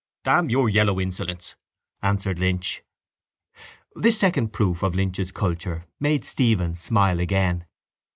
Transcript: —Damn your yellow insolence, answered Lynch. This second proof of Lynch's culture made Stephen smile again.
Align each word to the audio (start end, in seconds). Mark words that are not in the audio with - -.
—Damn 0.23 0.49
your 0.49 0.67
yellow 0.67 0.99
insolence, 0.99 1.55
answered 2.01 2.39
Lynch. 2.39 2.81
This 3.93 4.17
second 4.17 4.51
proof 4.51 4.81
of 4.81 4.95
Lynch's 4.95 5.31
culture 5.31 5.85
made 5.99 6.25
Stephen 6.25 6.75
smile 6.75 7.19
again. 7.19 7.67